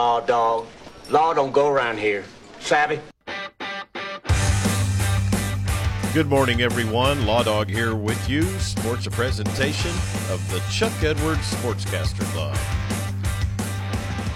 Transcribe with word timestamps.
Law 0.00 0.18
dog. 0.18 0.66
Law 1.10 1.34
don't 1.34 1.52
go 1.52 1.68
around 1.68 1.98
here. 1.98 2.24
Savvy? 2.58 2.98
Good 6.14 6.26
morning, 6.26 6.62
everyone. 6.62 7.26
Law 7.26 7.42
Dog 7.42 7.68
here 7.68 7.94
with 7.94 8.26
you. 8.26 8.44
Sports 8.60 9.06
a 9.06 9.10
presentation 9.10 9.90
of 10.30 10.40
the 10.50 10.62
Chuck 10.70 10.94
Edwards 11.02 11.42
Sportscaster 11.52 12.24
Club. 12.32 12.56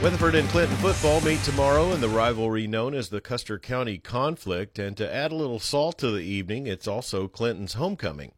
Weatherford 0.00 0.36
and 0.36 0.48
Clinton 0.50 0.76
football 0.76 1.20
meet 1.22 1.42
tomorrow 1.42 1.90
in 1.90 2.00
the 2.00 2.08
rivalry 2.08 2.68
known 2.68 2.94
as 2.94 3.08
the 3.08 3.20
Custer 3.20 3.58
County 3.58 3.98
Conflict. 3.98 4.78
And 4.78 4.96
to 4.96 5.12
add 5.12 5.32
a 5.32 5.34
little 5.34 5.58
salt 5.58 5.98
to 5.98 6.12
the 6.12 6.22
evening, 6.22 6.68
it's 6.68 6.86
also 6.86 7.26
Clinton's 7.26 7.74
homecoming. 7.74 8.30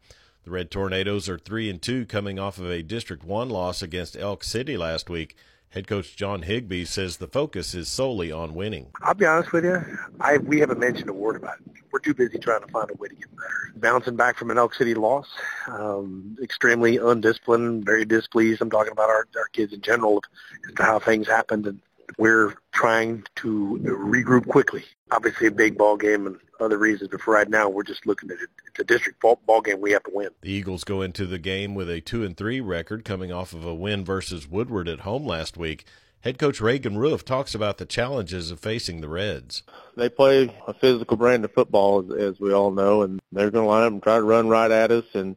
The 0.44 0.52
Red 0.52 0.70
Tornadoes 0.70 1.28
are 1.28 1.38
3 1.38 1.68
and 1.68 1.82
2 1.82 2.06
coming 2.06 2.38
off 2.38 2.56
of 2.56 2.70
a 2.70 2.82
District 2.82 3.22
1 3.22 3.50
loss 3.50 3.82
against 3.82 4.16
Elk 4.16 4.42
City 4.42 4.78
last 4.78 5.10
week. 5.10 5.36
Head 5.70 5.86
coach 5.86 6.16
John 6.16 6.42
Higby 6.42 6.84
says 6.84 7.18
the 7.18 7.28
focus 7.28 7.74
is 7.74 7.88
solely 7.88 8.32
on 8.32 8.56
winning. 8.56 8.88
I'll 9.02 9.14
be 9.14 9.24
honest 9.24 9.52
with 9.52 9.64
you, 9.64 9.80
I 10.20 10.38
we 10.38 10.58
haven't 10.58 10.80
mentioned 10.80 11.08
a 11.08 11.12
word 11.12 11.36
about 11.36 11.58
it. 11.60 11.82
We're 11.92 12.00
too 12.00 12.12
busy 12.12 12.38
trying 12.38 12.62
to 12.62 12.66
find 12.68 12.90
a 12.90 12.94
way 12.94 13.06
to 13.06 13.14
get 13.14 13.30
better. 13.36 13.72
Bouncing 13.76 14.16
back 14.16 14.36
from 14.36 14.50
an 14.50 14.58
Elk 14.58 14.74
City 14.74 14.94
loss, 14.94 15.28
um, 15.68 16.36
extremely 16.42 16.96
undisciplined, 16.96 17.84
very 17.84 18.04
displeased. 18.04 18.60
I'm 18.60 18.68
talking 18.68 18.90
about 18.90 19.10
our, 19.10 19.28
our 19.36 19.46
kids 19.52 19.72
in 19.72 19.80
general 19.80 20.22
as 20.68 20.74
to 20.74 20.82
how 20.82 20.98
things 20.98 21.28
happened, 21.28 21.66
and 21.66 21.80
we're 22.18 22.54
trying 22.72 23.24
to 23.36 23.78
regroup 23.84 24.46
quickly. 24.46 24.84
Obviously, 25.12 25.46
a 25.46 25.50
big 25.50 25.76
ball 25.76 25.96
game 25.96 26.26
and 26.26 26.36
other 26.60 26.78
reasons, 26.78 27.08
but 27.10 27.20
for 27.20 27.34
right 27.34 27.48
now, 27.48 27.68
we're 27.68 27.82
just 27.82 28.06
looking 28.06 28.30
at 28.30 28.38
it. 28.38 28.48
It's 28.68 28.80
a 28.80 28.84
district 28.84 29.20
ball, 29.20 29.40
ball 29.46 29.60
game 29.60 29.80
we 29.80 29.92
have 29.92 30.04
to 30.04 30.10
win. 30.12 30.28
The 30.42 30.52
Eagles 30.52 30.84
go 30.84 31.02
into 31.02 31.26
the 31.26 31.38
game 31.38 31.74
with 31.74 31.90
a 31.90 32.00
two 32.00 32.24
and 32.24 32.36
three 32.36 32.60
record, 32.60 33.04
coming 33.04 33.32
off 33.32 33.52
of 33.52 33.64
a 33.64 33.74
win 33.74 34.04
versus 34.04 34.46
Woodward 34.46 34.88
at 34.88 35.00
home 35.00 35.26
last 35.26 35.56
week. 35.56 35.84
Head 36.20 36.38
coach 36.38 36.60
Reagan 36.60 36.98
Roof 36.98 37.24
talks 37.24 37.54
about 37.54 37.78
the 37.78 37.86
challenges 37.86 38.50
of 38.50 38.60
facing 38.60 39.00
the 39.00 39.08
Reds. 39.08 39.62
They 39.96 40.10
play 40.10 40.54
a 40.66 40.74
physical 40.74 41.16
brand 41.16 41.46
of 41.46 41.52
football, 41.54 42.00
as, 42.12 42.34
as 42.34 42.40
we 42.40 42.52
all 42.52 42.70
know, 42.70 43.02
and 43.02 43.20
they're 43.32 43.50
going 43.50 43.64
to 43.64 43.70
line 43.70 43.84
up 43.84 43.92
and 43.92 44.02
try 44.02 44.16
to 44.16 44.22
run 44.22 44.48
right 44.48 44.70
at 44.70 44.90
us. 44.90 45.06
And 45.14 45.36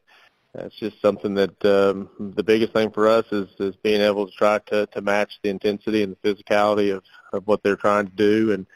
that's 0.54 0.76
just 0.76 1.02
something 1.02 1.34
that 1.36 1.66
um, 1.66 2.09
the 2.36 2.44
biggest 2.44 2.73
thing 2.73 2.92
for 2.92 3.08
us 3.08 3.26
is, 3.32 3.48
is 3.59 3.76
being 3.78 4.02
able 4.02 4.28
to 4.28 4.34
try 4.34 4.60
to, 4.68 4.86
to 4.88 5.02
match 5.02 5.40
the 5.42 5.50
intensity 5.50 6.04
and 6.04 6.16
the 6.16 6.34
physicality 6.34 6.95
of, 6.95 7.04
of 7.32 7.48
what 7.48 7.64
they're 7.64 7.76
trying 7.76 8.06
to 8.06 8.16
do. 8.16 8.54
And 8.54 8.68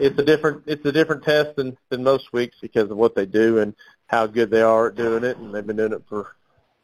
it's 0.00 0.18
a 0.18 0.24
different 0.24 0.62
it's 0.66 0.84
a 0.86 0.92
different 0.92 1.24
test 1.24 1.56
than, 1.56 1.76
than 1.90 2.02
most 2.02 2.32
weeks 2.32 2.56
because 2.60 2.90
of 2.90 2.96
what 2.96 3.14
they 3.14 3.26
do 3.26 3.58
and 3.58 3.74
how 4.06 4.26
good 4.26 4.50
they 4.50 4.62
are 4.62 4.88
at 4.88 4.94
doing 4.94 5.24
it. 5.24 5.36
And 5.36 5.54
they've 5.54 5.66
been 5.66 5.76
doing 5.76 5.92
it 5.92 6.02
for 6.08 6.36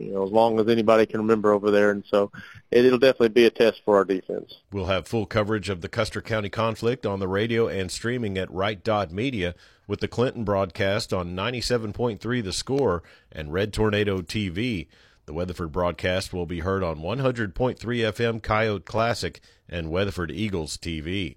you 0.03 0.13
know, 0.13 0.25
as 0.25 0.31
long 0.31 0.59
as 0.59 0.69
anybody 0.69 1.07
can 1.07 1.21
remember 1.21 1.53
over 1.53 1.71
there. 1.71 1.91
And 1.91 2.05
so 2.07 2.31
it, 2.71 2.91
will 2.91 2.99
definitely 2.99 3.29
be 3.31 3.47
a 3.47 3.51
test 3.51 3.83
for 3.85 3.97
our 3.97 4.05
defense. 4.05 4.59
We'll 4.73 4.87
have 4.87 5.07
full 5.07 5.27
coverage 5.27 5.69
of 5.69 5.81
the 5.81 5.89
Custer 5.89 6.21
County 6.21 6.49
conflict 6.49 7.07
on 7.07 7.21
the 7.21 7.29
radio 7.29 7.69
and 7.69 7.91
streaming 7.91 8.37
at 8.39 8.51
Right 8.51 8.83
Dot 8.83 9.13
Media 9.13 9.55
with 9.87 10.01
the 10.01 10.09
Clinton 10.09 10.45
broadcast 10.45 11.13
on 11.13 11.35
97.3 11.35 12.43
The 12.43 12.53
Score 12.53 13.03
and 13.31 13.53
Red 13.53 13.73
Tornado 13.73 14.23
TV. 14.23 14.87
The 15.27 15.33
Weatherford 15.33 15.71
broadcast 15.71 16.33
will 16.33 16.47
be 16.47 16.61
heard 16.61 16.83
on 16.83 16.99
100.3 16.99 17.53
FM 17.79 18.43
Coyote 18.43 18.85
Classic 18.85 19.41
and 19.69 19.91
Weatherford 19.91 20.31
Eagles 20.31 20.77
TV. 20.77 21.37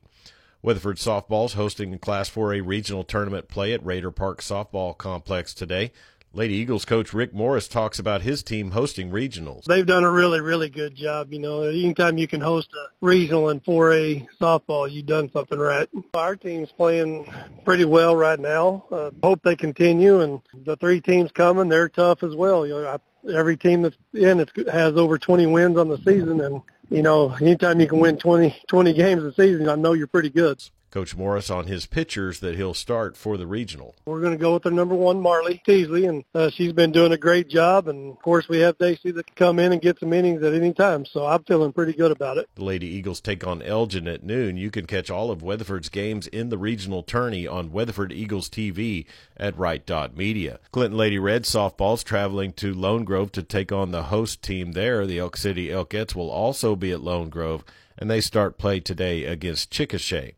Weatherford 0.66 0.97
softball 0.97 1.45
is 1.45 1.53
hosting 1.53 2.00
Class 2.00 2.27
4A 2.27 2.66
regional 2.66 3.03
tournament 3.03 3.47
play 3.47 3.73
at 3.73 3.85
Raider 3.85 4.09
Park 4.09 4.41
Softball 4.41 4.97
Complex 4.97 5.53
today. 5.53 5.91
Lady 6.36 6.55
Eagles 6.55 6.83
coach 6.83 7.14
Rick 7.14 7.33
Morris 7.33 7.66
talks 7.66 7.97
about 7.97 8.22
his 8.22 8.44
team 8.44 8.72
hosting 8.72 9.09
regionals. 9.09 9.64
They've 9.64 9.86
done 9.86 10.03
a 10.03 10.11
really, 10.11 10.41
really 10.41 10.67
good 10.67 10.94
job. 10.94 11.31
You 11.31 11.39
know, 11.39 11.61
anytime 11.61 12.17
you 12.17 12.28
can 12.28 12.41
host 12.41 12.69
a 12.73 12.88
regional 13.00 13.50
in 13.52 13.61
4A 13.61 14.28
softball, 14.41 14.91
you've 14.91 15.06
done 15.06 15.31
something 15.31 15.58
right. 15.58 15.88
Our 16.13 16.36
team's 16.36 16.73
playing 16.73 17.33
pretty 17.63 17.86
well 17.86 18.17
right 18.17 18.38
now. 18.38 18.83
Uh, 18.91 19.11
hope 19.23 19.44
they 19.44 19.56
continue, 19.56 20.19
and 20.19 20.41
the 20.66 20.75
three 20.75 21.00
teams 21.00 21.31
coming, 21.31 21.69
they're 21.69 21.88
tough 21.88 22.22
as 22.22 22.36
well. 22.36 22.68
You 22.68 22.81
know, 22.81 23.00
I, 23.25 23.31
every 23.31 23.56
team 23.56 23.84
that's 23.84 23.97
in 24.13 24.41
it 24.41 24.51
has 24.69 24.97
over 24.97 25.18
20 25.18 25.45
wins 25.45 25.78
on 25.78 25.88
the 25.88 25.97
season, 26.00 26.41
and 26.41 26.62
you 26.90 27.01
know, 27.01 27.31
anytime 27.40 27.79
you 27.79 27.88
can 27.88 28.00
win 28.00 28.18
20, 28.18 28.62
20 28.68 28.94
games 28.94 29.24
a 29.24 29.34
season, 29.34 29.69
I 29.69 29.75
know 29.75 29.94
you're 29.94 30.06
pretty 30.06 30.29
good. 30.29 30.62
Coach 30.91 31.16
Morris 31.16 31.50
on 31.50 31.68
his 31.68 31.85
pitchers 31.85 32.40
that 32.40 32.56
he'll 32.56 32.73
start 32.73 33.18
for 33.18 33.35
the 33.38 33.46
regional. 33.46 33.96
We're 34.06 34.22
going 34.22 34.31
to 34.31 34.38
go 34.38 34.53
with 34.53 34.63
the 34.63 34.72
number 34.72 34.96
one, 34.96 35.19
Marley 35.22 35.62
Teasley, 35.66 36.06
and 36.06 36.23
uh, 36.34 36.50
she's 36.50 36.72
been 36.72 36.91
doing 36.91 37.12
a 37.12 37.18
great 37.18 37.50
job. 37.50 37.88
And 37.88 38.12
of 38.12 38.22
course, 38.22 38.47
we 38.47 38.59
have 38.59 38.78
Daisy 38.78 39.12
that 39.12 39.28
can 39.28 39.35
come 39.35 39.59
in 39.59 39.74
and 39.74 39.81
get 39.81 40.00
some 40.00 40.13
innings 40.13 40.41
at 40.41 40.53
any 40.53 40.74
time. 40.74 41.06
So 41.06 41.25
I'm 41.25 41.44
feeling 41.44 41.74
pretty 41.74 41.94
good 41.94 42.12
about 42.12 42.38
it. 42.38 42.47
The 42.56 42.63
Lady 42.63 42.88
Eagles 42.88 43.19
take 43.19 43.45
on 43.45 43.62
Elgin 43.62 44.07
at 44.07 44.24
noon. 44.24 44.57
You 44.57 44.72
can 44.72 44.85
catch 44.85 45.09
all 45.09 45.31
of 45.31 45.44
Weatherford's 45.44 45.90
games 45.90 46.28
in 46.28 46.50
the 46.50 46.57
regional 46.57 47.03
tourney 47.03 47.45
on 47.45 47.72
Weatherford 47.72 48.12
Eagles 48.12 48.50
TV 48.50 49.06
at 49.35 49.57
Right 49.57 49.85
Dot 49.85 50.16
Media. 50.16 50.59
Clinton 50.72 50.97
Lady 50.97 51.19
Red 51.19 51.44
softball's 51.44 52.03
traveling 52.03 52.53
to 52.53 52.74
Lone 52.74 53.03
Grove 53.03 53.31
to 53.34 53.44
take 53.44 53.72
on 53.72 53.91
the 53.91 54.03
host 54.03 54.41
team 54.41 54.72
there. 54.72 55.06
The 55.06 55.19
Elk 55.19 55.38
City 55.38 55.68
Elkettes 55.68 56.16
will 56.16 56.29
also 56.29 56.75
be 56.75 56.91
at 56.91 57.01
Lone 57.01 57.29
Grove, 57.29 57.63
and 57.97 58.09
they 58.09 58.22
start 58.22 58.57
play 58.57 58.79
today 58.79 59.25
against 59.25 59.72
Chickasha. 59.72 60.34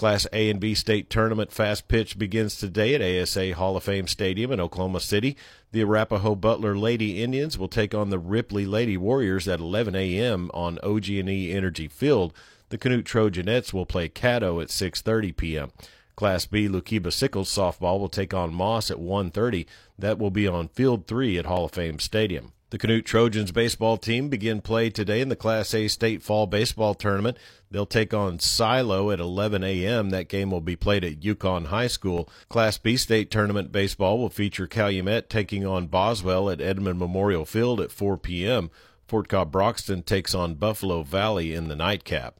Class 0.00 0.26
A 0.32 0.48
and 0.48 0.58
B 0.58 0.74
state 0.74 1.10
tournament 1.10 1.52
fast 1.52 1.86
pitch 1.86 2.18
begins 2.18 2.56
today 2.56 2.94
at 2.94 3.02
ASA 3.02 3.52
Hall 3.52 3.76
of 3.76 3.84
Fame 3.84 4.06
Stadium 4.06 4.50
in 4.50 4.58
Oklahoma 4.58 4.98
City. 4.98 5.36
The 5.72 5.82
Arapaho 5.82 6.34
Butler 6.34 6.74
Lady 6.74 7.22
Indians 7.22 7.58
will 7.58 7.68
take 7.68 7.94
on 7.94 8.08
the 8.08 8.18
Ripley 8.18 8.64
Lady 8.64 8.96
Warriors 8.96 9.46
at 9.46 9.60
11 9.60 9.94
a.m. 9.94 10.50
on 10.54 10.78
OG&E 10.82 11.52
Energy 11.52 11.86
Field. 11.86 12.32
The 12.70 12.78
Canute 12.78 13.04
Trojanettes 13.04 13.74
will 13.74 13.84
play 13.84 14.08
Caddo 14.08 14.62
at 14.62 14.68
6:30 14.68 15.36
p.m. 15.36 15.70
Class 16.16 16.46
B 16.46 16.66
Lookeba 16.66 17.12
Sickles 17.12 17.54
softball 17.54 18.00
will 18.00 18.08
take 18.08 18.32
on 18.32 18.54
Moss 18.54 18.90
at 18.90 18.96
1:30. 18.96 19.66
That 19.98 20.18
will 20.18 20.30
be 20.30 20.48
on 20.48 20.68
Field 20.68 21.06
3 21.08 21.36
at 21.36 21.44
Hall 21.44 21.66
of 21.66 21.72
Fame 21.72 21.98
Stadium. 21.98 22.54
The 22.70 22.78
Canute 22.78 23.04
Trojans 23.04 23.50
baseball 23.50 23.96
team 23.96 24.28
begin 24.28 24.60
play 24.60 24.90
today 24.90 25.20
in 25.20 25.28
the 25.28 25.34
Class 25.34 25.74
A 25.74 25.88
State 25.88 26.22
Fall 26.22 26.46
Baseball 26.46 26.94
Tournament. 26.94 27.36
They'll 27.68 27.84
take 27.84 28.14
on 28.14 28.38
Silo 28.38 29.10
at 29.10 29.18
11 29.18 29.64
a.m. 29.64 30.10
That 30.10 30.28
game 30.28 30.52
will 30.52 30.60
be 30.60 30.76
played 30.76 31.02
at 31.02 31.24
Yukon 31.24 31.64
High 31.64 31.88
School. 31.88 32.28
Class 32.48 32.78
B 32.78 32.96
State 32.96 33.28
Tournament 33.28 33.72
baseball 33.72 34.20
will 34.20 34.28
feature 34.28 34.68
Calumet 34.68 35.28
taking 35.28 35.66
on 35.66 35.88
Boswell 35.88 36.48
at 36.48 36.60
Edmond 36.60 37.00
Memorial 37.00 37.44
Field 37.44 37.80
at 37.80 37.90
4 37.90 38.16
p.m. 38.18 38.70
Fort 39.08 39.28
Cobb 39.28 39.50
Broxton 39.50 40.04
takes 40.04 40.32
on 40.32 40.54
Buffalo 40.54 41.02
Valley 41.02 41.52
in 41.52 41.66
the 41.66 41.74
nightcap. 41.74 42.36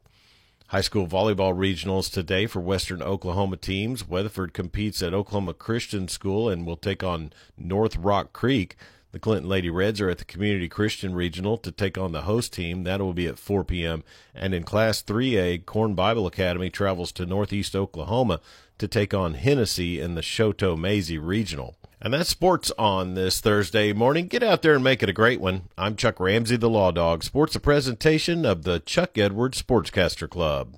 High 0.67 0.79
school 0.79 1.07
volleyball 1.07 1.53
regionals 1.53 2.09
today 2.09 2.47
for 2.47 2.61
Western 2.61 3.01
Oklahoma 3.01 3.57
teams. 3.57 4.07
Weatherford 4.07 4.53
competes 4.53 5.03
at 5.03 5.13
Oklahoma 5.13 5.53
Christian 5.53 6.07
School 6.07 6.47
and 6.47 6.65
will 6.65 6.77
take 6.77 7.03
on 7.03 7.33
North 7.57 7.97
Rock 7.97 8.31
Creek. 8.31 8.77
The 9.11 9.19
Clinton 9.19 9.49
Lady 9.49 9.69
Reds 9.69 9.99
are 9.99 10.09
at 10.09 10.19
the 10.19 10.25
Community 10.25 10.69
Christian 10.69 11.13
Regional 11.13 11.57
to 11.57 11.71
take 11.71 11.97
on 11.97 12.13
the 12.13 12.21
host 12.21 12.53
team. 12.53 12.83
That 12.83 13.01
will 13.01 13.13
be 13.13 13.27
at 13.27 13.37
4 13.37 13.65
p.m. 13.65 14.03
And 14.33 14.53
in 14.53 14.63
Class 14.63 15.03
3A, 15.03 15.65
Corn 15.65 15.95
Bible 15.95 16.25
Academy 16.25 16.69
travels 16.69 17.11
to 17.13 17.25
Northeast 17.25 17.75
Oklahoma 17.75 18.39
to 18.77 18.87
take 18.87 19.13
on 19.13 19.33
Hennessey 19.33 19.99
in 19.99 20.15
the 20.15 20.21
Chouteau 20.21 20.77
Mazie 20.77 21.17
Regional. 21.17 21.75
And 22.01 22.13
that's 22.13 22.29
sports 22.29 22.71
on 22.79 23.13
this 23.13 23.41
Thursday 23.41 23.91
morning. 23.91 24.27
Get 24.27 24.43
out 24.43 24.61
there 24.61 24.75
and 24.75 24.83
make 24.83 25.03
it 25.03 25.09
a 25.09 25.13
great 25.13 25.41
one. 25.41 25.63
I'm 25.77 25.97
Chuck 25.97 26.19
Ramsey, 26.19 26.55
the 26.55 26.69
Law 26.69 26.91
Dog. 26.91 27.23
Sports 27.23 27.55
a 27.55 27.59
presentation 27.59 28.45
of 28.45 28.63
the 28.63 28.79
Chuck 28.79 29.17
Edwards 29.17 29.61
Sportscaster 29.61 30.29
Club. 30.29 30.77